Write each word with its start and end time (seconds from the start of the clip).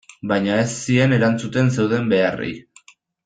Baina 0.29 0.55
ez 0.61 0.71
zien 0.85 1.13
erantzuten 1.17 1.69
zeuden 1.79 2.09
beharrei. 2.15 2.53